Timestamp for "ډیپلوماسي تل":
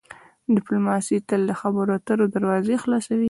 0.55-1.41